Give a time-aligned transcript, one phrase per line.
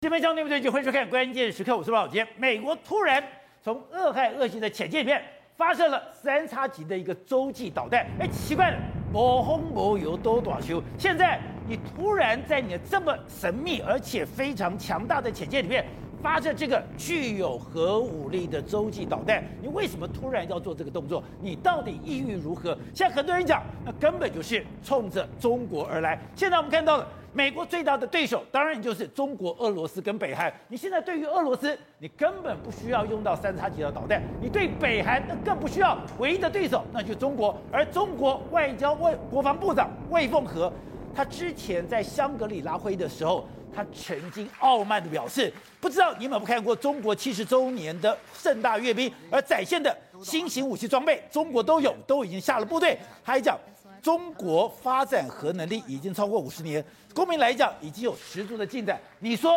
[0.00, 2.24] 新闻焦点对，就欢迎收看关键时刻，我是王宝杰。
[2.36, 3.20] 美国突然
[3.60, 5.20] 从俄亥俄级的潜舰里面
[5.56, 8.78] 发射了三叉戟的一个洲际导弹，哎，奇怪了，
[9.12, 10.80] 某轰某油都短修。
[10.96, 15.84] 现在你突然在你的这么神秘而且非常强大的潜舰里面
[16.22, 21.22] 发射这个具有核武力的洲际导弹，你为什么突然要做这个动作？
[21.40, 22.76] 你到底意欲如何？
[22.94, 26.18] 现在很多人讲，那根本就是冲着中国而来。
[26.34, 27.06] 现在我们看到了。
[27.34, 30.52] 美国最大的对手当然就是中国、俄罗斯跟北韩。
[30.66, 35.96] 你现在对于俄罗斯，你根本不需要用到三叉戟的导弹；你对北韩，那更不需要。
[36.18, 37.56] 唯一的对手那就是中国。
[37.70, 40.72] 而中国外交外国防部长魏凤和，
[41.14, 52.98] 他之前在香格里拉会议的时候，他曾经傲慢的表示：不知道你有没有看过中国七十周年的盛大阅兵而展现的新型武器装备，中国都有，都已经下了部队。
[53.24, 53.58] 他还讲。
[54.00, 56.82] 中国发展核能力已经超过五十年，
[57.12, 58.98] 公民来讲已经有十足的进展。
[59.18, 59.52] 你说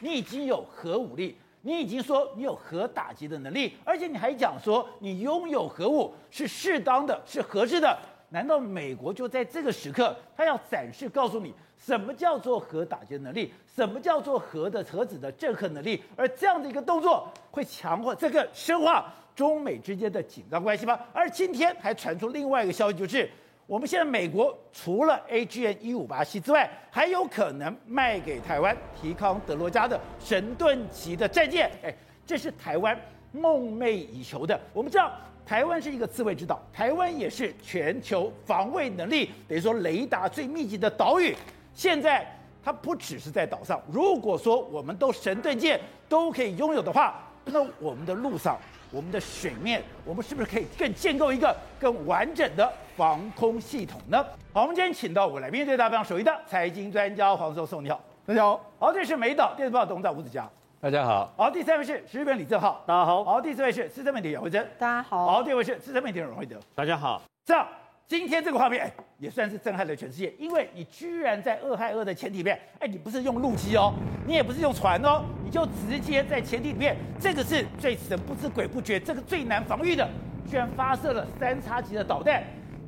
[0.00, 7.96] 你已经有核武力，你已经说你有核打击的能力，而且你还讲说你拥有核武是适当的，是合适的。
[8.30, 11.54] 难道美国就在这个时刻，他要展示告诉你
[11.84, 16.02] 什么叫做核打击能力，什么叫做核的核子的震撼能力？
[16.16, 20.98] 而这样的一个动作会强化这个深化中美之间的紧张关系吗？
[21.12, 23.28] 而今天还传出另外一个消息，就是。
[23.66, 31.70] 我们现在美国除了 AGM-158C 之外，还有可能卖给台湾提康德罗加的神盾级的战舰。
[31.82, 31.94] 哎，
[32.26, 32.94] 这是台湾
[33.32, 34.60] 梦寐以求的。
[34.74, 35.10] 我们知道，
[35.46, 41.34] 台湾是一个自卫之岛，台湾也是全球防卫能力等于说雷达最密集的岛屿。
[41.74, 42.26] 现在
[42.62, 48.56] 它不只是在岛上，如果说我们都神盾舰都可以拥有的话，那我们的路上。
[48.90, 54.24] 我们的水面，我们是不是可以更建构一个更完整的防空系统呢？
[54.52, 58.60] 好，我们今天请到我来面对大方首席的财经专家黄寿松，你好，大家好。
[58.78, 60.48] 好，这是美岛电视报董事长吴子嘉，
[60.80, 61.28] 大家好。
[61.36, 63.24] 好，第三位是时事评李正浩，大家好。
[63.24, 65.26] 好，第四位是资深媒体杨慧珍，大家好。
[65.26, 67.20] 好，第五位是资深媒体阮慧德，大家好。
[67.44, 67.66] 这样。
[68.06, 73.94] 今天这个画面，哎，也算是震撼了全世界，因为你居然在俄亥俄的潜艇里面，哎，你不是用陆基哦，
[74.26, 80.06] 你也不是用船哦，你就直接在潜艇里面，这个是最神不知鬼不觉，这个最难防御的，
[80.48, 82.44] 居然发射了三叉戟的导弹。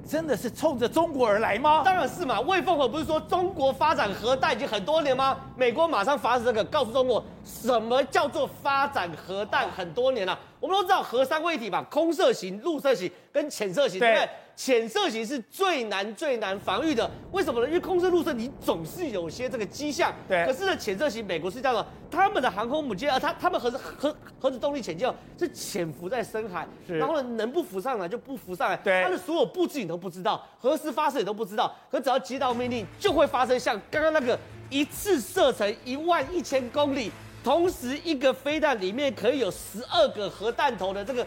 [0.07, 1.83] 真的是冲着中国而来吗？
[1.85, 2.41] 当然是嘛！
[2.43, 5.37] 魏凤和不是说中国发展核弹已经很多年吗？
[5.57, 10.39] 美国马上发射这个，告诉中国什么叫做发展核弹很多年了，啊。
[10.61, 14.29] 我们都知道核三位一体嘛，空射型、陆射型跟潜射型，对不对？
[14.57, 17.67] 潜射型是最难最难防御的，为什么呢？
[17.67, 20.11] 因为空射、陆射你总是有些这个迹象。
[20.27, 20.47] 对。
[20.47, 26.97] 可是呢，潜射型美国是这样的，他们的航空母舰啊，他他们核子核核子动力潜舰是潜伏在深海，是。
[26.97, 28.77] 然后呢，能不浮上来就不浮上来。
[28.79, 29.03] 对。
[29.05, 34.39] 它的所有布置你都不知道，何时发射你都不知道，可只要接到命令，就会发生像刚刚那个
[34.71, 37.13] 一次射程一万一千公里，
[37.45, 41.27] 同时一个飞弹里面可以有十二个核弹头的这个。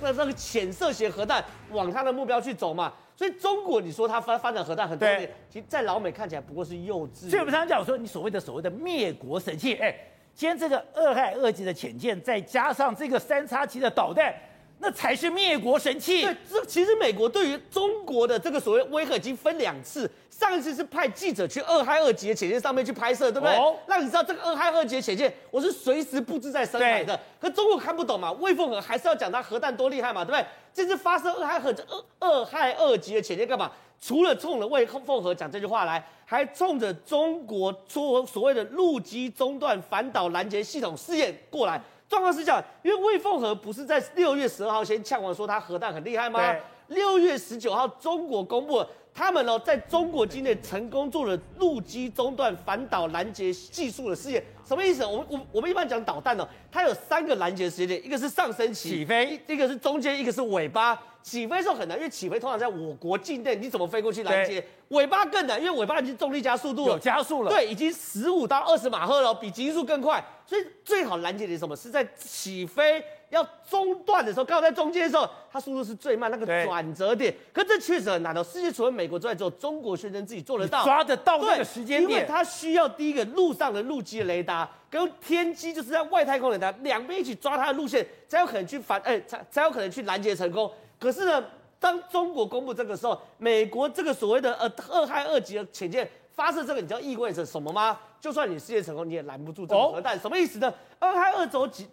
[0.00, 7.28] 那那个浅色型核弹往它的目标去走嘛，所以中国你说它发发展核弹很多年，其实在老美看起来不过是幼稚。
[7.28, 9.94] 所以我们常常讲说，你所谓的所谓的灭国神器，哎，
[10.34, 14.34] 今天这个二害二级的潜舰，再加上这个三叉戟的导弹。
[14.80, 16.22] 那才是灭国神器。
[16.22, 20.10] 对，这其实美国对于中国的这个所谓威吓已经分两次。
[20.30, 23.56] 上一次是派记者去俄亥俄级的潜舰上面去拍摄，对不对？
[23.56, 23.74] 哦。
[23.88, 27.16] 让你知道这个俄亥俄级的潜舰，我是随时布置在深海的。
[27.16, 27.20] 对。
[27.40, 28.30] 可中国看不懂嘛？
[28.32, 30.46] 魏凤和还是要讲它核弹多厉害嘛，对不对？
[30.72, 33.70] 这次发射俄亥俄俄俄亥俄级的潜舰干嘛？
[34.00, 41.82] 除了冲了魏凤和讲这句话来，还冲着中国做所谓的陆基中段反导拦截系统试验过来。
[42.08, 46.40] 状况是这样，因为魏凤和不是在六月十二号先呛完说他核弹很厉害吗？
[46.88, 54.42] 六月十九号，中国公布了他们哦，在中国境内成功做了陆基中段反导拦截技术的试验。
[54.66, 55.04] 什么意思？
[55.04, 61.00] 我们我我们一般讲导弹呢，它有三个拦截时间点，一个是上升期起飞，一个是中间，一个是尾巴。
[61.20, 64.64] 起飞时候很难，因为起飞通常在我国境内，你怎么飞过去拦截？
[64.88, 70.24] 尾巴更难，因为尾巴已经重力加速度有加速了，对，已经十五到二十马赫了，比极速更快。
[70.46, 71.76] 所以最好拦截的是什么？
[71.76, 77.34] 是在起飞要中断的时候，刚好在中间的时候，它速度是最慢，那个转折点。
[77.52, 78.42] 可这确实很难哦。
[78.42, 82.10] 世界除了美国之外，只有中国宣称自己做得到，抓得到那个时间点。
[82.10, 90.70] 因为它需要第一个陆上的陆基的雷达跟天基，就是在外太空雷达两边一起抓它的路线，才有可能去反，哎，才才有可能去拦截成功。
[90.98, 91.44] 可是呢，
[91.78, 96.08] 当中国公布这个时候，美国这个所谓的呃二害二级的潜舰。
[96.38, 97.98] 发射这个，你知道意味着什么吗？
[98.20, 100.16] 就算你试验成功，你也拦不住这个核弹。
[100.16, 100.72] 哦、什么意思呢？
[101.00, 101.84] 俄亥俄级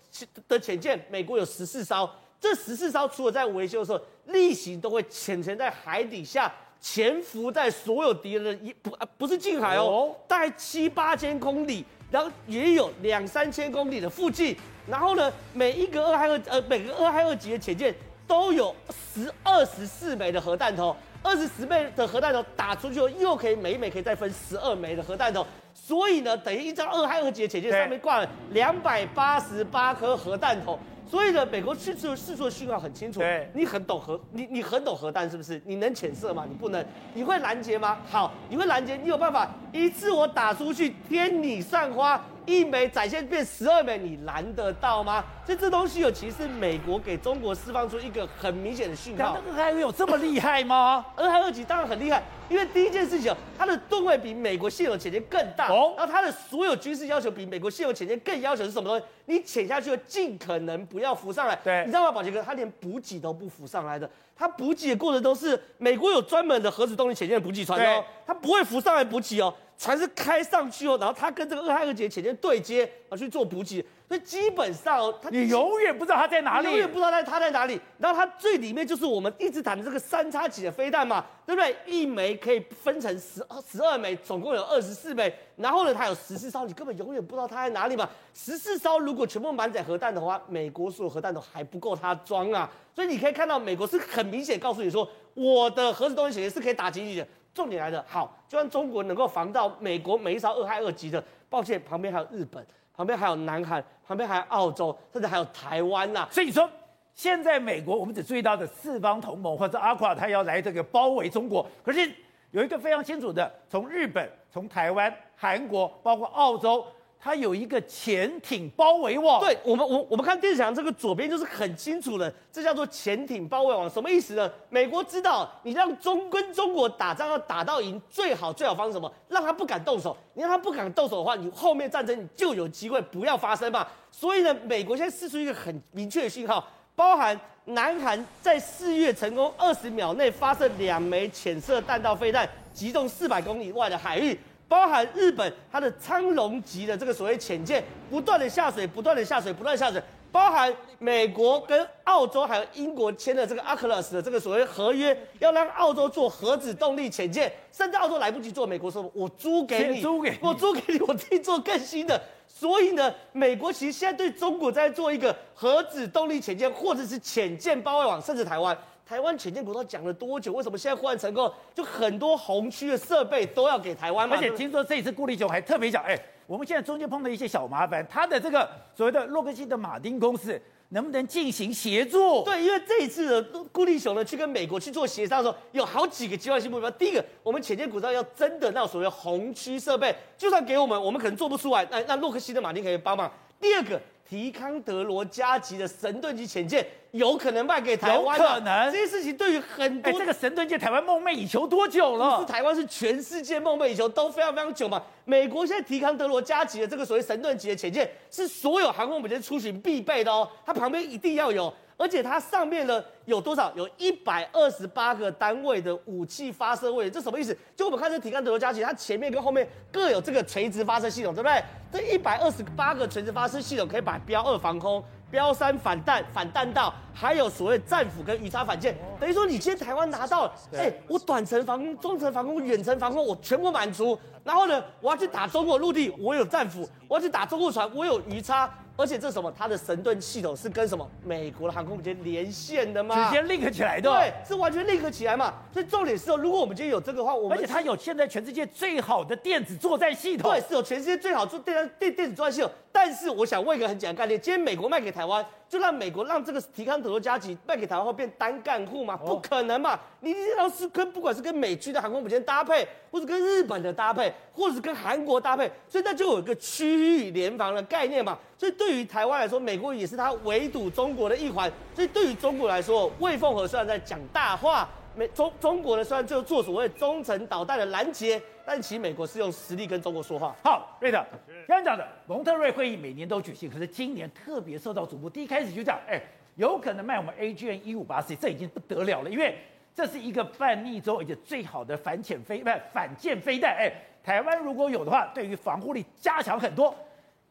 [0.47, 2.07] 的潜舰，美国有十四艘，
[2.39, 14.55] 这十四艘除了在维修的时候，例行都会潜潜在海底下，潜伏在所有敌人的一不不是近海哦，哦大概七八千公里然后也有两三千公里的附近，
[14.87, 17.95] 然后呢，每一个二亥二呃每个二亥二级的潜舰
[18.27, 20.95] 都有十二十四枚的核弹头，
[21.25, 25.43] 二十十枚的核弹头打出去后，又可以每一枚可以再分十二枚的核弹头，
[25.73, 30.79] 所以呢，等于一张俄亥俄级的潜舰上面挂了两百八十八颗核弹头。
[31.07, 33.21] 所以呢，美国释出试出的讯号很清楚，
[33.53, 35.59] 你很懂核，你你很懂核弹是不是？
[35.65, 36.45] 你能潜射吗？
[36.47, 36.85] 你不能。
[37.15, 37.97] 你会拦截吗？
[38.07, 42.23] 好，你会拦截，你有办法一次我打出去，天女散花。
[42.45, 45.23] 一枚展现变十二枚，你拦得到吗？
[45.45, 49.37] 所以这东西有，其实美国给中国释放出一个很明显的讯号。
[49.47, 51.05] 俄亥俄有这么厉害吗？
[51.17, 59.05] 俄亥俄级当然很厉害，因为第一件事情，它的吨位比美国现有潜舰更大，哦，然后它的所有军事要求比美国现有潜舰更要求是什么东西？
[59.25, 61.55] 你潜下去了，尽可能不要浮上来。
[61.63, 62.41] 对，你知道吗，宝杰哥？
[62.41, 69.53] 他连补给都不浮上来的，他补给的过程都是美国有专门的核子动力潜舰的补给船哦，他不会浮上来补给哦。
[69.77, 77.79] 船是开上去哦，然后他跟这个俄亥俄级潜舰对接，啊去做补给，所以基本上他你永远不知道他在哪里，永远不知道他他在哪里。
[77.97, 81.75] 然后它最里面就是我们一直谈的这个三叉戟的飞弹嘛，对不对？
[81.85, 85.33] 一枚可以分成十二十二枚，总共有二十四枚。
[85.57, 88.09] 然后呢，它有十四艘，你根本永远不知道它在哪里嘛。
[88.33, 92.69] 十四艘如果全部满载核弹的话，美国所有核弹都还不够它装啊。
[92.93, 97.27] 所以你可以看到，美国是很明显告诉你说，我的核子动力潜舰是可以打击你的。
[97.55, 102.63] 重点来的，好，就算中国能够防到美国每一艘二害二级的，抱歉，旁边还有日本，
[102.93, 106.29] 旁边还有南韩，旁边还有澳洲，甚至还有台湾呐、啊。
[106.29, 106.69] 所以你说，
[107.13, 112.11] 现在美国我们只注意到的四方同盟或者阿垮，他要来这个包围中国，可是
[112.51, 116.85] 有一个非常清楚的，从日本、从台湾、韩国，包括澳洲。
[117.25, 124.47] 它有一个潜艇包围网，对我们，我我们看电视墙这个左边就是很清楚的，这叫做潜艇包围网，什么意思呢？
[124.69, 129.11] 美国知道你让中跟中国打仗要打到赢，最好最好方式什么？
[129.27, 133.87] 让他不敢动手，你让他不敢动手的话，你后面战争你就有机会不要发生嘛。
[134.11, 136.63] 所以呢，美国现在释出一个很明确的信号，
[136.95, 144.39] 包含南韩在四月成功二十秒内发射两枚潜射弹道飞弹，击中四百公里外的海域。
[144.67, 150.01] 包含日本，它的苍龙级的这个所谓潜舰，不断的下水，不断的下水，不断下水。
[150.31, 162.21] 包含美国跟澳洲还有英国签的这个阿克拉斯的这个所谓合约，要让澳洲做核子动力潜舰，甚至澳洲来不及做，美国说我租给你，租给你，我租给你，我自己做更新的。
[162.47, 168.77] 所以呢，美国其实现在对中国在做一个核子动力潜舰，或者是潜舰包围网，甚至台湾。
[169.05, 170.51] 台湾潜舰国道讲了多久？
[170.51, 171.51] 为什么现在忽然成功？
[171.75, 174.35] 就很多红区的设备都要给台湾嘛。
[174.35, 180.59] 而且听说这一次顾立雄还特别讲，哎，我们现在中间碰到一些小麻烦，他的这个所谓的洛克希德马丁公司
[180.89, 182.43] 能不能进行协助？
[182.43, 186.89] 对，因为这一次的顾立雄呢去跟美国去做协商的时候，有好几个阶段性目标。
[186.89, 193.31] 第一个，我们潜舰古道要真的那种所谓红区设备，就算给我们，我们可能做不出来，那那洛克希德马丁可以帮忙。
[193.61, 194.01] 第二个。
[194.27, 198.37] 提康德罗加级的神盾级潜舰有可能卖给台湾？
[198.37, 198.91] 有可能。
[198.91, 202.39] 这些事情对于很多，哎，这个神盾舰台湾梦寐以求多久了？
[202.39, 205.01] 是台湾是全世界梦寐以求，都非常非常久嘛。
[205.25, 211.71] 美国现在提康德罗加级的这个所谓神盾级的潜舰，是所有航空母舰出巡必备的哦，它旁边一定要有。
[211.97, 213.71] 而且它上面呢有多少？
[213.75, 217.57] 有一百二十八个单位的武器发射位，这什么意思？
[217.75, 221.63] 就我们看这提康德罗加级，它前面跟后面各有这个垂直发射系统，对不对？
[221.91, 234.19] 这一百二十八个垂直发射系统可以把标二防空、标三反弹、反弹道，还有所谓战斧跟鱼叉反舰，等于说你今天台湾拿到了，哎，我短程防空、中程防空、远程防空，我全部满足。
[234.43, 238.69] 然后呢，我要去打中国陆地，我有战斧；我要去打中国船，我有鱼叉。
[238.97, 239.53] 而且这什么？
[239.57, 241.05] 它的神盾系统是跟什么？
[241.23, 243.29] 美国的航空母舰连线的吗？
[243.29, 244.09] 直接 link 起来的。
[244.09, 245.53] 对，是完全 link 起来嘛。
[245.73, 250.49] 所以重点是哦，如果我们今天有这个话，我们而且它有现在全世界最好的电子作战系统。
[250.49, 252.71] 对，是有全世界最好做电电电子作战系统。
[252.95, 259.17] 但是我想问一个很简单概念：今天美国卖给台湾，就让美国让这个提康德罗加级卖给台湾后变单干户吗？
[259.17, 259.99] 不可能嘛！
[260.21, 268.39] 你一定要是跟不管是跟美军的航空母舰搭配，或者跟日本的搭配，或者是跟韩国搭配，所以那就有一个区域联防的概念嘛。
[268.57, 271.69] 所以对于台湾来说，美国也是他围堵中国的一环。
[271.93, 280.53] 所以对于中国来说，魏凤和虽然在讲大话，美中中国呢虽然就做所谓中程导弹的拦截，但其实美国是用实力跟中国说话。
[280.63, 281.23] 好，瑞德，
[281.67, 285.29] 刚刚讲的蒙特瑞会议每年都举行，可是今年特别受到瞩目。
[285.29, 286.21] 第一开始就讲，哎，
[286.55, 289.57] 有可能卖我们 AGM 一五八 C，这已经不得了了，因为
[289.93, 293.73] 这是一个半逆轴而且最好的反潜飞不反舰飞弹。
[293.77, 293.89] 哎，
[294.21, 296.93] 台湾如果有的话，对于防护力加强很多。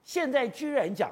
[0.03, 1.11] 现在居然讲，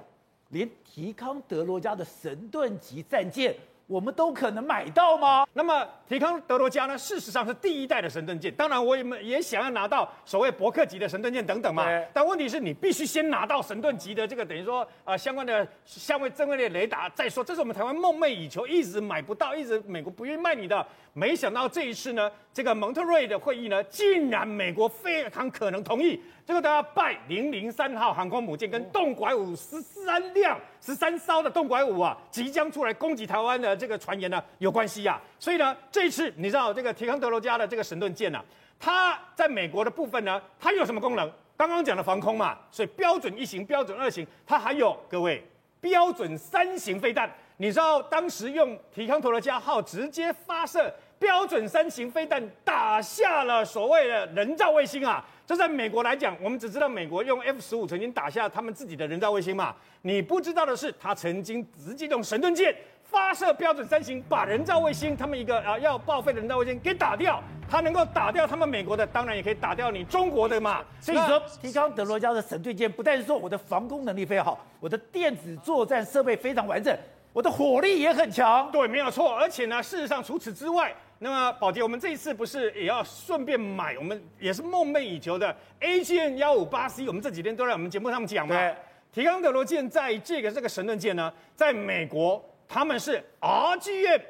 [0.51, 3.55] 连提康德罗加的神盾级战舰
[3.87, 5.47] 我们都可能买到吗？
[5.53, 6.97] 那么提康德罗加呢？
[6.97, 11.87] 事实上是第一代的神盾舰，当然我也也想要拿到所谓伯克级的神盾舰等等嘛。
[12.13, 20.87] 但问题是你必须先拿到神盾级的这个等于说呃相关的相位正位的雷达再说，这是我们台湾梦寐以求，一直买不到，一直美国不愿意卖你的。
[21.15, 26.19] 没想到这一次呢，这个蒙特瑞的会议呢，竟然美国非常可能同意。
[26.47, 35.21] 这个大家拜零零三号航空母舰跟动拐五十三辆、十三艘的动拐五啊，即将出来攻击台湾的这个传言呢有关系呀、啊。
[35.39, 38.43] 所以呢，这一次你知道这个提康德罗加的这个神盾舰啊，
[38.81, 41.31] 它在美国的部分呢，它有什么功能？
[41.59, 45.47] 刚刚讲的防空嘛，所以标准一型、标准二型，它还有各位
[45.79, 47.31] 标准三型飞弹。
[47.63, 55.25] 你知道当时用提康德罗加号直接发射标准三型飞弹，打下了所谓的人造卫星啊。
[55.47, 59.77] 这在美国来讲，我们只知道美国用 F 十五曾经打下他们自己的人造卫星嘛。
[60.01, 67.41] 你不知道的是，他曾经直接用神盾舰发射标准三型，把人造卫星他们一个啊要报废的人造卫星给打掉。
[67.71, 70.85] 他能够打掉他们美国的，当然也可以打掉你中国的嘛。
[70.99, 76.99] 所以说，提康德罗加的神盾舰不但是说我的防空能力非常好，我的电子作战设备非常完整，
[77.33, 78.71] 我的火力也很强。
[78.71, 79.35] 对，没有错。
[79.35, 80.95] 而且呢，事实上除此之外。
[81.25, 83.97] 那么宝杰，我们这一次不是也要顺便买？
[83.97, 87.07] 我们也是梦寐以求的 AGN 幺五八 C。
[87.07, 88.57] 我们这几天都在我们节目上讲嘛。
[88.57, 88.75] 对，
[89.13, 94.21] 提康德罗舰在这个这个神盾舰呢，在美国他们是 RGM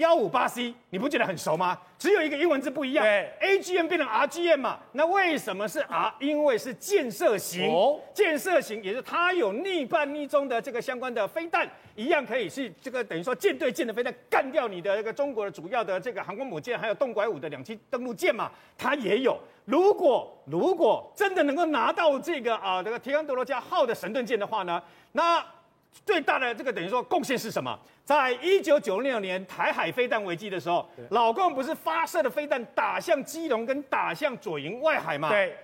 [0.00, 1.78] 幺五八 C，你不觉得很熟吗？
[1.98, 3.04] 只有一个英文字不一样。
[3.04, 4.78] 对，AGM 变成 RGM 嘛？
[4.92, 6.12] 那为什么是 R？
[6.18, 7.70] 因为是建设型。
[7.70, 11.68] 哦，建设型也是它有逆半逆中的这个相关的飞弹。
[11.94, 19.38] 一样可以是这个等于说舰对舰的飞弹干掉你的这个中国的主要的这个航空母舰，还有动拐五的两栖登陆舰嘛，它也有。
[19.66, 25.44] 如果如果真的能够拿到这个啊这个提安德罗加号的神盾舰的话呢，那
[26.04, 27.78] 最大的这个等于说贡献是什么？
[28.04, 35.28] 在一九九六年台海飞弹危机的时候，老共不是发射的飞弹打向基隆跟打向左营外海嘛？
[35.28, 35.56] 对，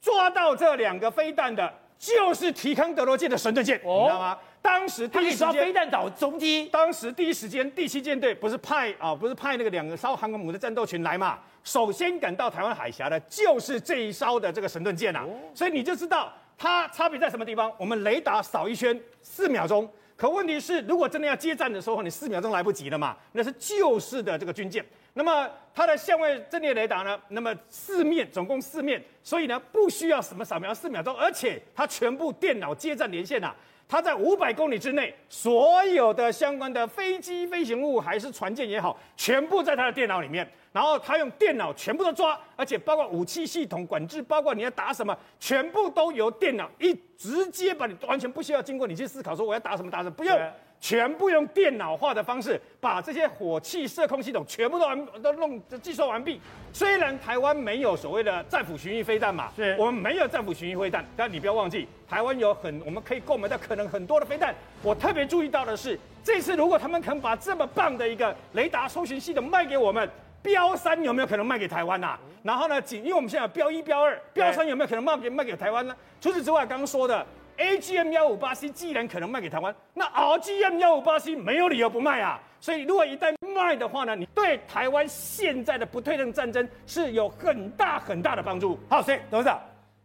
[0.00, 4.38] 抓到这两个飞弹的就是提康德罗舰的神盾舰，哦、你知道吗？
[4.60, 11.38] 当时第一时间飞弹岛中机，当时第一时间第七舰队不是派啊，不是派那个两个艘航空母的战斗群来嘛？
[11.64, 15.24] 首先赶到台湾海峡的，就是这一艘的这个神盾舰呐。
[15.54, 17.72] 所以你就知道它差别在什么地方。
[17.78, 23.16] 我们雷达扫一圈四秒钟，可问题是，如果真的要接战的时候，你四秒钟来不及了嘛？
[23.32, 24.84] 那是旧式的这个军舰。
[25.14, 27.18] 那么它的相位阵列雷达呢？
[27.28, 33.54] 那么四面总共四面，所以呢不需要什么扫描四秒钟，而且它全部电脑接战连线呐。
[33.88, 40.46] 它在五百公里之内，所有的相关的飞机、飞行物还是船舰也好，全部在它的电脑里面。
[40.72, 50.38] 然后他用电脑全部都抓，而且包括武器系统管制，包括你要打什么，全部都由电脑一直接把你完全不需要经过你去思考，说我要打什么打什么，不用。
[50.80, 56.40] 全部用电脑化的方式，把这些火器射控系统全部都完都弄计算完毕。
[56.72, 64.54] 虽然台湾没有所谓的战斧巡弋飞弹嘛，是我们没有战斧巡弋飞弹，但你不要忘记，台湾有很我们可以购买到可能很多的飞弹。
[64.80, 70.08] 我特别注意到的是，这次如果他们肯把这么棒的一个雷达搜寻系统卖给我们，
[70.42, 72.20] 标三有没有可能卖给台湾呐、啊？
[72.42, 75.94] 然后呢，仅因为我们现在有标一、标二，标三有没有可能卖给卖给台湾呢？
[76.20, 77.26] 除此之外，刚刚说的。
[77.58, 82.40] AGM 幺五八 C 既然可能卖给台湾，那 RGM 幺五八 C 没有理由不卖啊！
[82.60, 88.78] 所以如果一旦卖的话呢，你对台湾现在的不退让战争是有很大很大的帮助。
[88.88, 89.60] 好，所以董事长，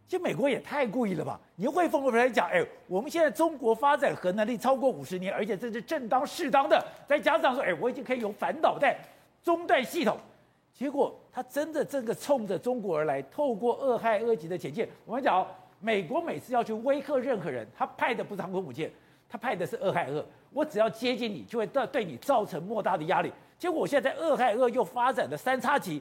[0.08, 1.38] 其实美国也太故意了吧？
[1.54, 8.92] 你会疯狂来讲，哎，我们现在中国发展核能力超过五十年，而且这是正当适当的，再加上说，哎，我已经可以有反导弹
[9.44, 10.18] 中断系统，
[10.72, 15.46] 结果他真的这个冲着中国而来，透过俄亥俄级的潜舰，我们讲。
[15.80, 18.90] 美国每次要去威吓任何人，他派的不是航空母舰，
[19.28, 20.24] 他派的是俄亥俄。
[20.50, 23.30] 我只要接近你，就会对对你造成莫大的压力。
[23.58, 26.00] 结果我现在在俄亥俄又发展了三叉戟，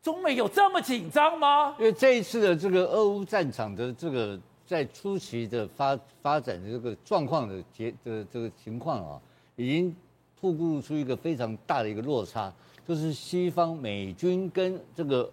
[0.00, 1.74] 中美有这么紧张吗？
[1.76, 9.20] 因为这一次的这个俄乌战场的这个在初期的发发展的这个状况的结的这个情况啊，
[9.56, 9.92] 已经
[10.40, 12.52] 透露出一个非常大的一个落差，
[12.86, 15.30] 就是西方美军跟这个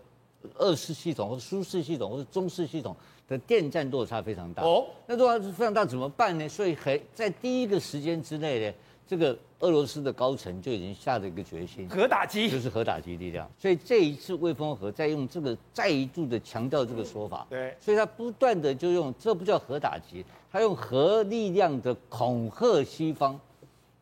[0.55, 2.95] 俄式系统或苏式系统或者中式系统。
[3.25, 6.48] 的电战落差非常大哦，那落差非常大怎么办呢？
[6.50, 8.74] 所以还在第一个时间之内呢，
[9.07, 13.50] 这个俄罗斯的高层就已经下了一个决心，核打击就是核打击力量。
[13.57, 23.39] 所以这一次魏峰和在用这个再一度的强调这个说法，对，所以他不断的就用这不叫核打击，他用核力量的恐吓西方，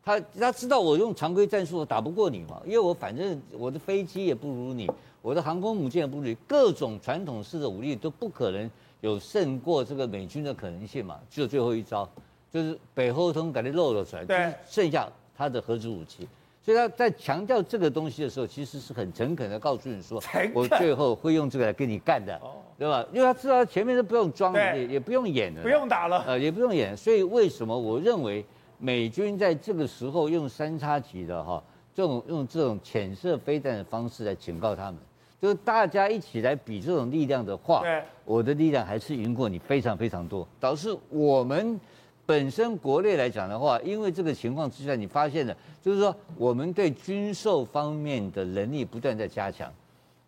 [0.04, 4.90] 他他知道我用常规战术我打不过你嘛，因为我反正我的飞机也不如你，
[5.20, 8.70] 我的航空母舰也不如你，各种传统式的武力都不可能。
[9.02, 11.18] 有胜过这个美军的可能性嘛？
[11.28, 12.08] 只有最后一招，
[12.52, 16.28] 就是北后通给你漏了出来，对，剩下他的核子武器。
[16.64, 20.22] 所以他在强调这个东西的时候，其实是很诚恳的告诉你说，
[20.54, 22.40] 我最后会用这个来跟你干的，
[22.78, 23.04] 对吧？
[23.12, 26.96] 因为他知道前面都不用装，也也不用演的，不用打了，呃，也不用演。
[26.96, 28.44] 所以为什么我认为
[28.82, 31.62] 美军在这个时候用三叉戟的哈，
[31.94, 34.96] 这种用这种潜射飞弹的方式来警告他们，
[35.40, 37.84] 就是大家一起来比这种力量的话，
[38.24, 41.78] 我的力量还是赢过你非常非常多，导致我们。
[42.24, 49.70] 本身国内来讲的话，因为这个情况之下，你发现了，就是说我们对军售方面的能力不断在加强，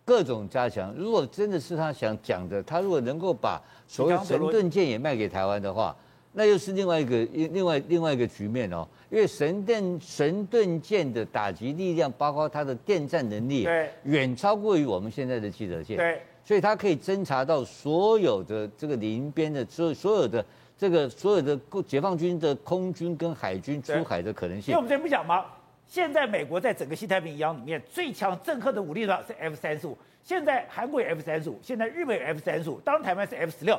[0.04, 0.92] 各种加强。
[0.96, 5.96] 如果真的是他想讲的，他如果能够把所谓神盾舰也卖给台湾的话，
[6.34, 8.86] 那又是另外一个另外另外一个局面哦。
[9.08, 13.66] 因为神盾神盾舰的打击力量，包括它的电战能力，
[14.02, 20.44] 远超过于我们现在的记者舰，对，所以它可以侦查到所有的这个邻边的所所有的。
[20.76, 25.44] 这个所有的解放军的空军跟海军出海的可能性，因为我们之前不讲吗？
[25.86, 33.78] 现在美国在整个西太平洋里面最强政客的武力呢是 F 三十五，现在韩国有 F 三十五，现在日本有 F 三十五，当然台湾是 F 十六，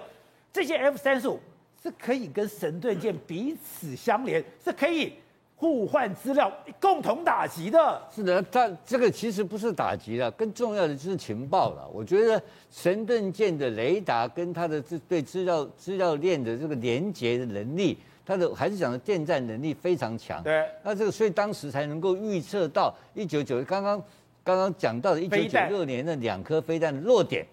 [0.53, 1.37] 这些 F 三十五
[1.85, 5.13] 是可以跟神盾舰彼此相连，是可以。
[5.57, 6.51] 互换资料，
[6.81, 8.01] 共同打击的。
[8.13, 11.89] 是的，但这个其实不是打击了，更重要的就是情报了。
[11.93, 12.39] 我觉得
[12.69, 20.43] 神盾舰的雷达跟它的这对资料资料链的这个连接的能力，它的还是讲的电站能力非常强。
[20.43, 24.03] 对，那这个所以当时才能够预测到一九九刚刚
[24.43, 27.47] 刚刚讲到的一九九六年的两颗飞弹的落点，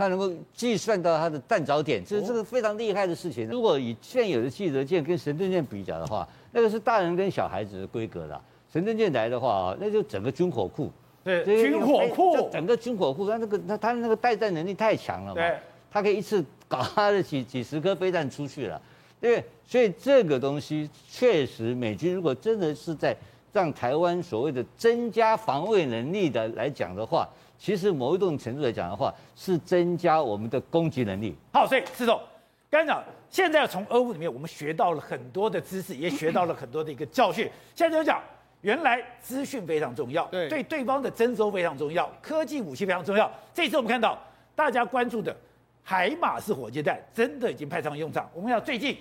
[0.00, 3.46] 它能够计算到它的弹着点，这是这个非常厉害的事情。
[3.46, 8.42] 如果以现有的基德舰跟神盾舰比较的话，那个是大人跟小孩子的规格了，
[8.72, 10.90] 神盾舰来的话啊，那就整个军火库，
[11.22, 15.58] 对，军火库，整个军火库，它那个它它那个带弹能力太强了嘛，对，
[15.90, 18.80] 它可以一次搞它的几几十颗飞弹出去了，
[19.20, 23.14] 对，所以这个东西确实，美军如果真的是在
[23.52, 27.28] 让台湾所谓的增加防卫能力的来讲的话，
[27.60, 31.36] 其实某一种程度来讲的话，是增加我们的攻击能力。
[31.52, 32.18] 好，所以施总。
[32.70, 37.46] 刚才讲，现在从俄乌里面，我们学到了很多的知识，也学到了很多的一个教训。
[37.76, 38.22] 现在就讲，
[38.62, 43.30] 原来资讯非常重要，对，对对方的征收非常重要，科技武器非常重要。
[43.52, 44.18] 这次我们看到
[44.54, 45.36] 大家关注的
[45.82, 48.26] 海马式火箭弹，真的已经派上用场。
[48.32, 48.96] 我们要最近。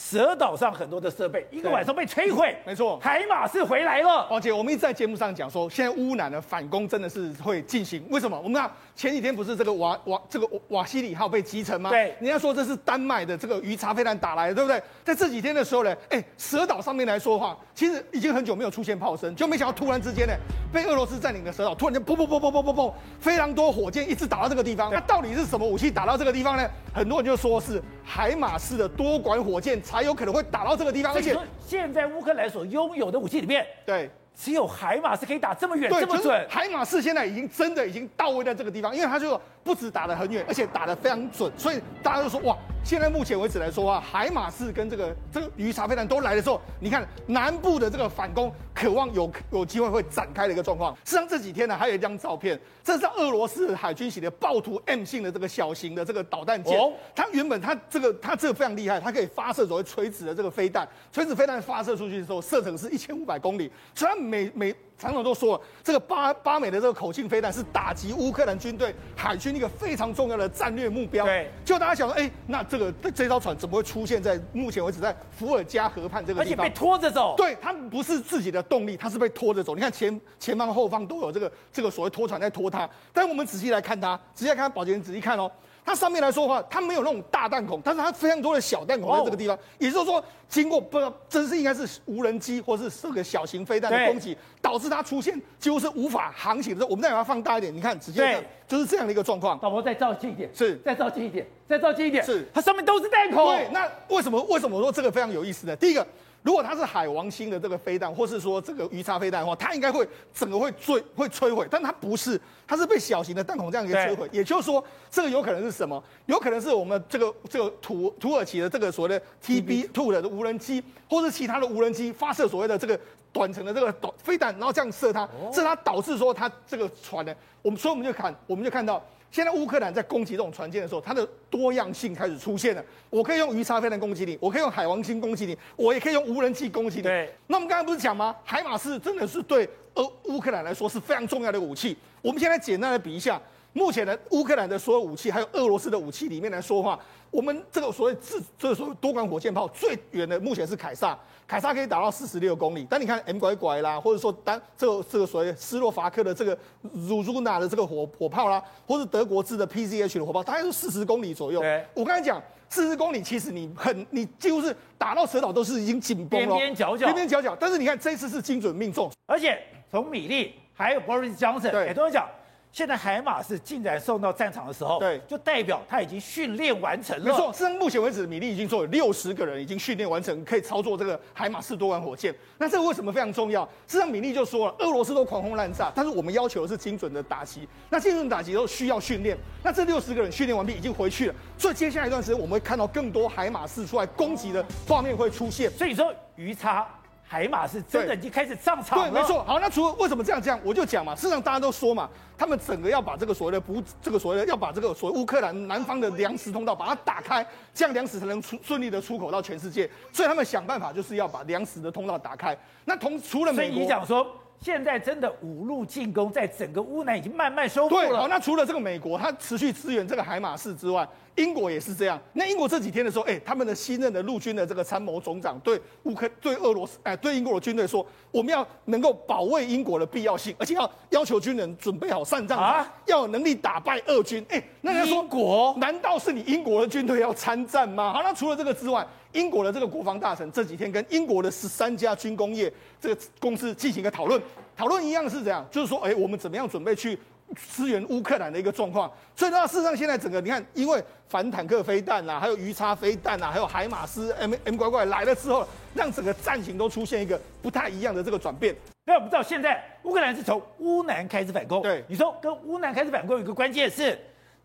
[0.00, 4.26] 蛇岛上很多的设备一个晚上被摧毁，没错，海马是回来了。
[4.30, 8.02] 王姐我们一直在节目上讲说，现在乌南的反攻真的是会进行。
[8.08, 8.40] 为什么？
[8.40, 11.88] 我们看前几天不是这个瓦瓦这个瓦西里号被击沉吗？
[11.88, 14.78] 对，人家说这是丹麦的这个鱼叉飞弹打来的，对不对？
[15.02, 20.34] 在这几天的时候呢，哎，蛇岛上面来说的话，其实已经很久没有出现炮声，就没想到突然之间呢，
[20.70, 24.92] 被俄罗斯占领的蛇岛，突然间砰砰砰砰砰砰砰，非常多火箭一直打到这个地方。
[24.92, 26.68] 那到底是什么武器打到这个地方呢？
[26.92, 30.62] 很多人就说是海马式的多管火箭才有可能会打。
[30.62, 36.46] 到这个地方，而且现在乌克兰所拥有的武器里面，对，只有海马是可以打这么远、这么准。
[36.48, 42.56] 海马是现在已经真的已经到位在这个地方，因为他就不止打得很远，而且打得非常准，所以大家就说哇。
[42.82, 50.92] 现在目前为止来说啊，海马士跟这个这个鱼叉飞弹都来的时候，你看南部的这个反攻，渴望有有机会会展开的一个状况。
[51.04, 56.76] 实际上这几天呢，还有一张照片，这是俄罗斯海军写的暴徒 M 型的这个小型的这个导弹舰。
[57.14, 63.70] 它原本它这个它这个非常厉害，它可以发射所谓垂直的这个飞弹，垂直飞弹发射出去的时候，射程是一千五百公里。
[63.94, 71.24] 虽然每每常常都说了，这个巴巴美的这个口径飞弹是打击乌克兰军队海军一个非常重要的战略目标。
[71.24, 76.64] 对，就大家想说，哎，那这个这艘船怎么会出现在目前为止在伏尔加河畔这个地方？
[76.64, 77.34] 而且被拖着走。
[77.34, 79.74] 对，它不是自己的动力，它是被拖着走。
[79.74, 82.86] 你看前前方后方都有这个这个所谓拖船在拖它。
[83.10, 85.50] 但我们仔细来看它，仔细来看宝杰，仔细看哦。
[85.82, 89.56] 它上面来说的话，它没有那种大弹孔，但是它非常多的小弹孔在这个地方。
[89.56, 94.36] 哦、也就是说，经过不知道真是应该是无人机或是这个小型飞弹的攻击，
[94.70, 96.88] 导致它出现几乎是无法航行的时候。
[96.88, 99.58] 我们再把它放大一点，你看，直接看就是这样的一个状况。
[99.58, 103.46] 导播再照近一点，是再照近一点，再照近一点，是它上面都是弹孔。
[103.46, 105.74] 对，那为什么为什么我说这个非常有意思呢？
[105.74, 106.06] 第一个。
[106.42, 114.26] 如果它是海王星的这个飞弹，或是说这个鱼叉飞弹的话，它应该会整个会坠会摧毁，但它不是，它是被小型的弹孔这样一个摧毁。
[114.32, 116.02] 也就是说，这个有可能是什么？
[116.24, 122.98] 有可能是我们这个这个土土耳其的这个所谓的 TB two 的无人机，或是其他的无人机发射所谓的这个
[123.32, 129.02] 短程的这个导飞弹，然后这样射它，这它导致说它这个船呢，我们所以我们就看，我们就看到。
[129.32, 132.84] 现在乌克兰在攻击这种船舰的时候，它的多样性开始出现了。
[133.10, 137.02] 我可以用鱼叉飞弹攻击你，我可以用海王星攻击你，我也可以用无人机攻击你。
[137.04, 137.32] 对。
[137.46, 138.34] 那我们刚才不是讲吗？
[138.42, 141.96] 海马斯真的是对呃乌克兰来说是非常重要的武器。
[142.20, 143.40] 我们现在简单的比一下，
[143.72, 146.98] 目前的乌克兰的所有武器，还有俄罗斯的武器里面来说的话，
[147.30, 152.84] 我们这个所谓自这个所谓多管火箭炮最远的目前是凯撒，凯撒可以打到四十六公里。
[152.90, 156.58] 但你看 M 拐拐啦，或者说单这个这个所谓斯洛伐克的这个
[156.96, 161.60] Zuzuna 的这个火火炮啦，或是德国制的 PZH 的火炮，大概是四十公里左右。
[161.60, 167.56] 对我刚才讲四十公里，其实你很你几乎是打到蛇岛都是已经紧绷了，边边角角，边边角角。
[167.60, 172.28] 但是你看这一次是精准命中，而且从米利还有 Boris Johnson 对也都讲。
[172.72, 177.24] 现在海马斯竟然送到战场的时候，对，就代表他已经训练完成了。
[177.24, 182.34] 没错，至目前为止，米利已经说有六十个人已经训练完成，可以操作这个海马斯多管火箭。
[182.58, 183.64] 那这个为什么非常重要？
[183.86, 187.68] 事实上，米利就说了，俄罗斯都狂轰滥炸，但是我们要求的是精准的打击。
[187.88, 189.36] 那精准打击都需要训练。
[189.64, 191.34] 那这六十个人训练完毕，已经回去了。
[191.58, 195.68] 所以接下来一段时间，我们会看到更多海马斯出来攻击的画面会出现。
[195.72, 196.86] 所以说，鱼叉。
[197.30, 199.08] 海马是真的已经开始上场了。
[199.08, 199.44] 对，没错。
[199.44, 201.14] 好，那除了为什么这样讲，我就讲嘛。
[201.14, 209.88] 事实上，大家都说嘛，他们整个要把这个所谓的不，这个所谓的要把这个所谓乌克兰南方的粮食通道把它打开，这样粮食才能出顺利的出口到全世界。
[210.12, 212.58] 所以他们想办法就是要把粮食的通道打开。
[212.84, 214.26] 那同除了美国，所以你讲说。
[214.60, 218.08] 现在真的五路进攻，在整个乌南已经慢慢收复了。
[218.08, 222.20] 对，好，那除了这个美国，它持续支援这个海马士之外，英国也是这样。
[222.34, 234.44] 那英国这几天的时候，哎，他们的新任的陆军的这个参谋总长对乌克对俄罗斯，哎，对英国的军队说，我们要能够保卫英国的必要性，而且要要求军人准备好上战场，啊、要有能力打败俄军。
[234.50, 238.12] 哎，那人家说，英国难道是你英国的军队要参战吗？
[238.12, 239.06] 好，那除了这个之外。
[239.32, 244.40] 英国的这个国防大臣这几天跟英国的十三家军工业这个公司进行一个讨论，
[244.76, 247.18] 讨论一样是怎样，就是说，哎，我们怎么样准备去
[247.54, 249.10] 支援乌克兰的一个状况。
[249.36, 258.74] 所以，那事实上现在整个你看，因为反坦克飞弹啊，还有鱼叉飞弹啊，还有海马斯 M M 乖乖来了之后，让整个战情都出现一个不太一样的这个转变。
[259.04, 261.82] 那我们知道，现在乌克兰是从乌南开始反攻。
[261.82, 264.18] 对，你说跟乌南开始反攻有一个关键是。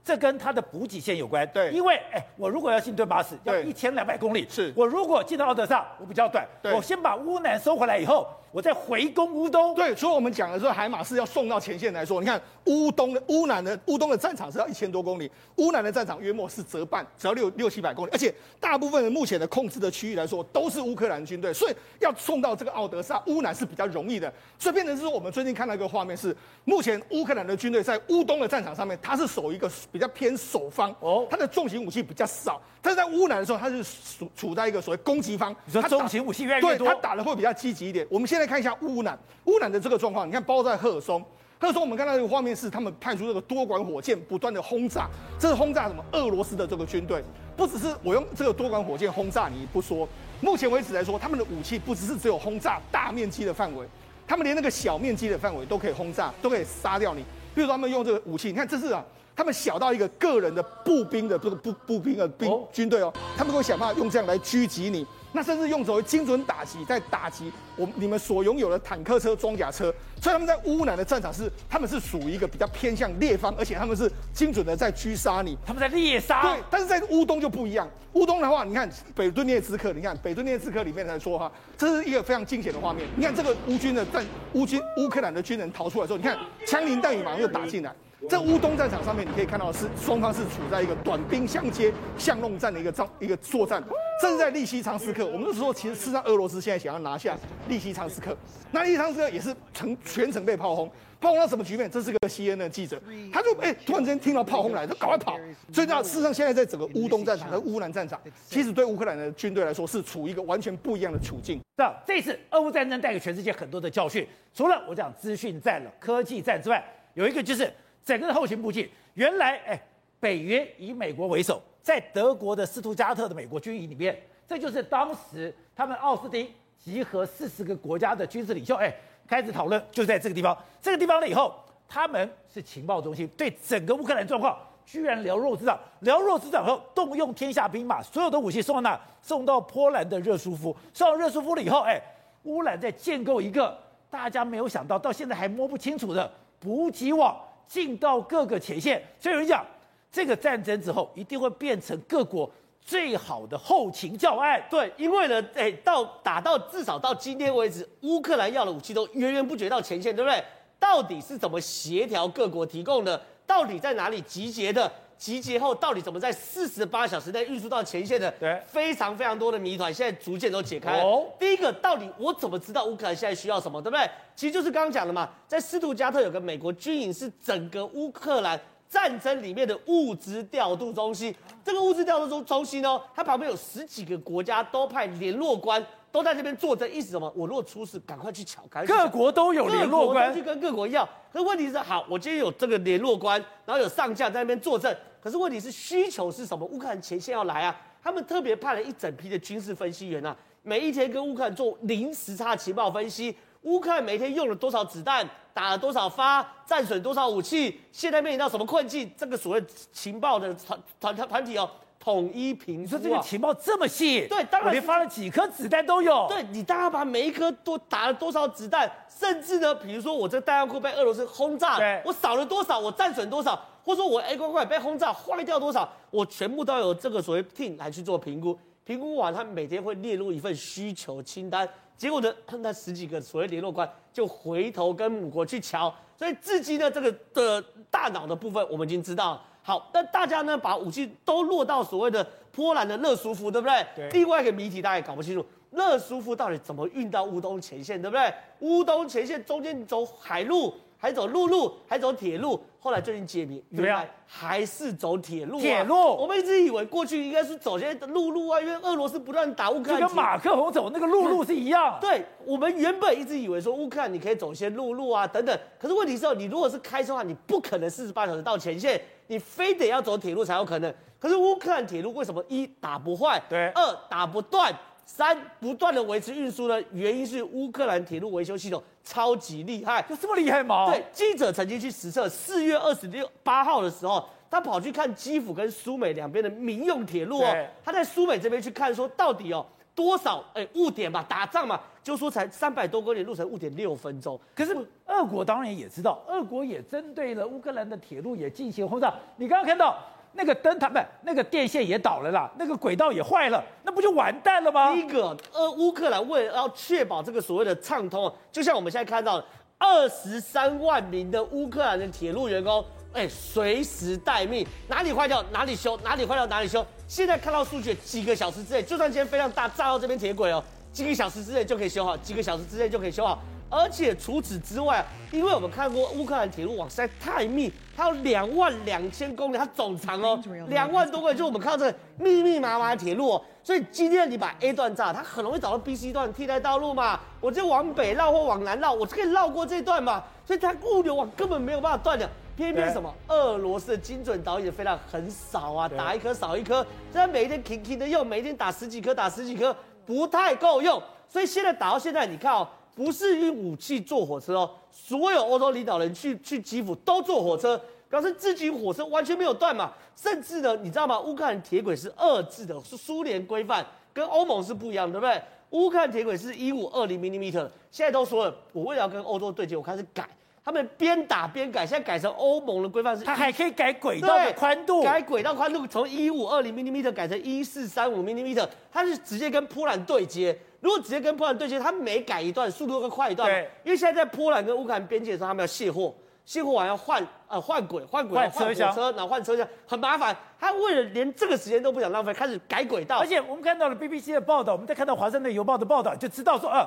[0.06, 4.72] 这跟它的补给线有关，对，因为哎，我如果要进顿巴斯，要一千两百公里，是。
[4.76, 9.76] 我如果进到奥德萨，我比较短，对，我先把乌南收回来以后，我再回攻乌东。
[9.76, 24.32] 对，所以我们讲的时候，海马斯要送到前线来说，你看乌东的乌南的乌东的战场是要一千多公里，乌南的战场约莫是折半，只要六六七百公里，而且大部分的目前的控制的区域来说都是乌克兰军队，所以要送到这个奥德萨乌南是比较容易的。
[24.58, 30.70] 所以变成是说，我们最近看到一个画面是，目前乌克兰的军队在乌东的战场上面，它是守一个比较偏守。
[30.76, 35.56] 方哦，它的重型武器比较少，但是在乌南的时候，它是处处在一个所谓攻击方。
[35.64, 38.06] 你说重型武器越来越多，对，它打的会比较积极一点。
[38.10, 41.22] 我们现在看一下乌南，乌南的这个状况，你看，包在赫尔松，
[41.60, 46.04] 赫尔松我们看到这个画面是他们派出这个多管火箭不断的轰炸，这是轰炸什么？
[46.12, 47.24] 俄罗斯的这个军队，
[47.56, 50.08] 不只是我用这个多管火箭轰炸你不说，
[50.42, 53.86] 目前为止来说，他们的武器不只是只有轰炸大面积的范围，
[54.28, 57.22] 他们连那个小面积的范围都可以轰炸，都可以杀掉你。
[57.54, 59.04] 比如说他们用这个武器，你看这是啊。
[59.38, 65.06] 他们小到一个个人的步兵的这个步步兵的兵军队哦，他们会想办法用这样来狙击你，
[65.36, 69.94] 那甚至用所谓精准打击在打击我你们所拥有的坦克车、装甲车。
[70.22, 75.58] 所以他们在乌兰的战场是，他们是属于一个比较偏向猎方，而且他们是精准的在狙杀你。
[75.66, 76.42] 他们在猎杀。
[76.42, 77.86] 对，但是在乌东就不一样。
[78.14, 83.06] 乌东的话，你看北顿涅茨克，你看北顿涅茨克里面来说哈，这是一个非常惊险的画面。
[83.18, 87.94] 你看这个乌军的战乌军乌克兰的军人逃出来之后，你看枪林弹雨马上就打进来。
[88.28, 93.84] 在乌东战场上面，你可以看到是双方是处在一个短兵相接、巷弄战的一个战一个作战。
[94.20, 98.36] 这是在利西昌斯克，我们是说，其实事实上俄罗斯现在想要拿下利西昌斯克，
[98.72, 100.90] 那利西昌斯克也是成全程被炮轰，
[101.22, 101.90] 炮轰到什么局面？
[101.92, 103.00] 这是个 CNN 的记者，
[103.32, 105.38] 他就哎、突然间听到炮轰来，他赶快跑。
[105.72, 111.62] 所以，那事实上现在在整个乌东战场和乌南战场，其实对乌克兰的军队来说是处于一个完全不一样的处境。
[111.78, 116.84] 这这次俄乌战争带给全世界很多的教训，除了我讲资讯战了、科技战之外，
[117.14, 117.72] 有一个就是。
[118.06, 119.82] 整个的后勤补给，原来哎，
[120.20, 124.16] 北约以美国为首，在德国的斯图加特的美国军营里面，
[124.48, 126.48] 这就是当时他们奥斯汀
[126.80, 128.96] 集合四十个国家的军事领袖，哎，
[129.28, 130.56] 开始讨论，就在这个地方。
[130.80, 131.56] 这个地方了以后，
[131.88, 139.02] 他们是情报中心，对整个乌克兰状况居然了若指掌，了若指掌后，动用天下兵马，所有的武器送到哪？
[139.24, 140.76] 送到波兰的热舒夫。
[140.94, 142.00] 送到热舒夫了以后，哎，
[142.44, 143.76] 乌兰在建构一个
[144.12, 147.36] 大家没有想到，到现在还摸不清楚的补给网。
[147.68, 149.66] 进到各个前线，所以有人讲，
[150.12, 152.50] 这个战争之后一定会变成各国
[152.80, 154.64] 最好的后勤教案。
[154.70, 160.44] 对，因为呢，哎，到打到至少到今天为止，乌克兰要的武器都源源不绝到前线，对不对？
[160.80, 163.20] 到底是怎么协调各国提供的？
[163.48, 164.92] 到底在哪里集结的？
[165.18, 168.30] 集结后到底怎么在四十八小时内运输到前线的？
[168.40, 171.04] 对，非常非常多的谜团，现在逐渐都解开了。
[171.04, 173.82] 哦，第一个，到底我怎么知道乌克兰现在需要什么？
[173.82, 174.10] 对不对？
[174.36, 181.34] 其实就是刚刚讲的嘛，在斯图加特有个美国军营，是整个乌克兰战争里面的物资调度中心。
[181.64, 185.84] 这个物资调度中中心呢，它旁边有十几个国家都派联络官。
[186.16, 187.30] 都在这边坐镇，意思什么？
[187.36, 188.66] 我如果出事，赶快去抢。
[188.70, 189.04] 赶快去。
[189.04, 191.04] 各国都有联络官，去跟各国要。
[191.30, 194.98] 可是问题是，好，我今天有这个联络官，然后有上将在那边坐镇。
[195.20, 196.66] 可是问题是，需求是什么？
[196.68, 203.36] 乌克兰前线要来啊，他们特别派了一整批的军事分析员啊，每一天跟乌克兰做零时差情报分析。
[203.64, 209.12] 乌克兰每天用了多少子弹，打了多少发，战损多少武器，现在面临到什么困境？
[209.18, 211.70] 这个所谓情报的团团团团体哦。
[212.06, 214.28] 统一评估，你说这个情报这么细？
[214.28, 216.28] 对，当然连发了几颗子弹都有。
[216.30, 228.56] 对，你当然把每一颗都打了多少子弹，甚至呢，比如说我这弹药库被俄罗斯轰炸，对，我少了多少，我战损多少，或者说我 A 块块被轰炸坏掉多少，我全部都有这个所谓 team 来去做评估。
[228.84, 231.68] 评估完，他每天会列入一份需求清单。
[231.98, 235.92] 结果呢， 那十几个所谓联络官就回头跟母国去瞧。
[236.16, 239.44] 所以至今呢，这个的大脑的部分，我们已经知道。
[239.68, 243.84] 好，那大家呢把武器都落到所谓的波兰的勒舒夫，对不对？
[243.96, 244.10] 对。
[244.12, 248.32] 另外一个谜题大家也搞不清楚，勒舒夫到底怎么运到乌东前线，对不对？
[248.60, 250.72] 乌东前线中间走海路。
[250.98, 255.62] 还走陆路，还走铁路，后来最近解谜，原来还是走铁路、啊。
[255.62, 261.98] 铁路，我们一直以为过去应该是走些陆路啊，因为俄罗斯不断打乌克兰，就跟马克宏走那个陆路是一样。
[262.02, 270.94] 对，我们原本一直以为说乌克兰你可以走一些陆路啊等等，可是问题是，你如果是开车的话，你不可能四十八小时到前线，你非得要走铁路才有可能。
[271.20, 274.74] 可是乌克兰铁路为什么一打不坏，对，二打不断？
[275.06, 280.88] 三不断的维持运输呢，原因是乌克兰铁路维修系统超级厉害，有这么厉害吗？
[280.88, 294.38] 对，记者曾经去实测，四月二十六八号的时候，他跑去看基辅跟苏美两边的民用铁路哦，他在苏美这边去看，说到底哦多少哎误点嘛，打仗嘛，就说才三百多公里路程误点六分钟。
[294.56, 299.14] 可是俄国当然也知道，俄国也针对了乌克兰的铁路也进行轰炸。
[299.38, 299.98] 你刚刚看到。
[300.38, 304.94] 那个灯塔不，那个电线也倒了啦，那个轨道也坏了，那不就完蛋了吗？
[304.94, 309.46] 第一个，呃，乌克兰为了要确保这个所谓的畅通，就像我们现在看到的，
[309.78, 316.86] 二十三万名的乌克兰的铁路员工，哎，随时待命，哪里坏掉哪里修，哪里坏掉哪里修。
[317.08, 323.40] 现在看到数据，几个小时之内，就算今天飞量大炸到这边铁轨哦，几个小时之内就可以修好，几个小时之内就可以修好。
[323.76, 342.26] 而且除此之外，因为我们看过乌克兰铁路网实在太密，它有两万两千公里，它总长哦两万多公里，就我们看到这个密密麻麻的铁路哦，所以今天你把 A 段炸，它很容易找到 B、C 段替代道路嘛，我就往北绕或往南绕，我就可以绕过这段嘛，所以它物流网根本没有办法断掉。
[342.56, 343.14] 偏偏什么？
[343.28, 346.76] 俄罗斯的精准导引飞弹很少啊，打一颗少一颗，
[347.12, 352.66] 现在每一天停停的用，每一天打十几颗打十几颗，不太够用，所以现在打到现在，你看哦。
[352.96, 357.80] 不是用武器坐火车哦，所有欧洲领导人去去基辅都坐火车，
[358.10, 359.94] 表示自己火车完全没有断嘛。
[360.16, 361.20] 甚至呢，你知道吗？
[361.20, 365.42] 乌克兰铁轨是二制的，是苏联规范，跟欧盟是不一样，对不对？
[365.72, 367.52] 乌克兰铁轨是一五二零 mm，
[367.92, 370.30] 现在都说了，我为了要跟欧洲对接，我开始改，
[370.66, 380.58] 他们边打边改，现在改成欧盟的规范是，它还可以改轨道的宽度，改轨道宽度从一五二零 mm 改成一四三五 mm，它是直接跟波兰对接。
[380.80, 383.48] 如果直接跟波兰对接，它每改一段速度会快一段。
[383.48, 386.12] 对，因为现在在波兰跟乌克兰边界的时候，他们要卸货，
[386.46, 390.36] 卸货完要换呃换轨，换轨换车厢，然后换车厢，很麻烦。
[390.60, 393.20] 他为了连这个时间都不想浪费，开始改轨道。
[393.20, 396.84] 而且我们看到了 BBC 的报道，我们再看到华盛顿邮报的报道，就知道说，呃，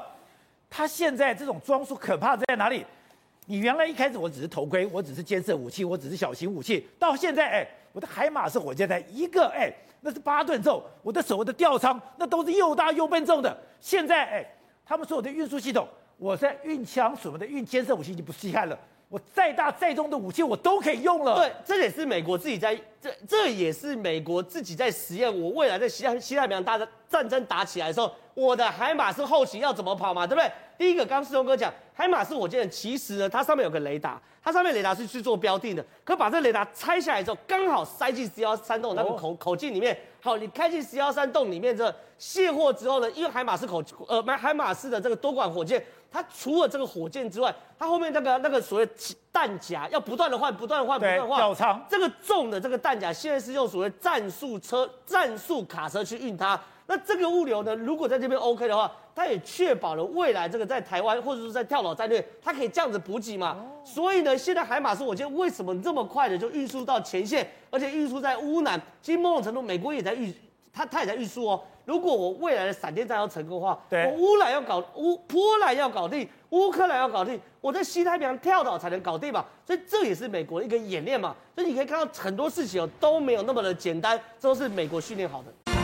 [0.69, 2.85] 他现在这种装束可怕在哪里？
[3.49, 9.73] 你原来一开始我只是头盔，我只是监视武器，我只是小型武器，到现在，哎，我的海马是火箭弹一个，哎。
[10.01, 13.61] 那是八吨重，我的手的吊舱那都是又大又笨重的。
[13.81, 14.47] 现在哎，
[14.87, 18.79] 他们所有的运输系统，我在运枪什么的运监测武器就不稀罕了。
[19.09, 21.35] 我再大再重的武器我都可以用了。
[21.35, 25.33] 对，这也是美国自己在这，这也是美国自己在实验。
[25.41, 30.27] 我未来在西太西太平洋大战战争打起来的时候，我的海马斯后勤要怎么跑嘛？
[30.27, 30.51] 对不对？
[30.77, 34.21] 第一个，刚刚世聪哥讲，海马斯火箭其实呢，它上面有个雷达。
[34.41, 39.99] 它上面雷达是去做标定的，可把这雷达拆下来之后，刚好塞进十一三洞那个口口径里面。
[40.23, 48.89] 好，你开进十一三洞里面这卸货之后呢，因为海马斯口呃买海马斯的这个多管火箭，它除了这个火箭之外，它后面那个那个所谓
[49.33, 51.39] 弹夹要不断的换，不断的换，不断的换。
[51.39, 56.59] 吊舱这个重的这个弹夹现在是用所谓战术车、战术卡车去运它。
[56.87, 63.51] 那这个物流呢，如果在这边 OK 的话，它也确保了未来这个在台湾或者说在跳岛战略，它可以这样子补给嘛。
[63.51, 68.81] 哦、所以呢，现在海马斯火箭为什么这么快的就运输到前线，而且运输在乌南？
[69.03, 70.35] 其实某种程度，美国也在运，
[70.73, 79.43] 它它也在运输哦，如果我未来的闪电战要成功的话，对我乌兰要搞乌波兰要搞定，乌克兰要搞定，我在西太平洋跳岛才能搞定嘛。
[79.67, 81.35] 所以这也是美国的一个演练嘛。
[81.55, 85.78] 所以你可以看到很多事情哦都没有那么的简单，这都是美国训练好的。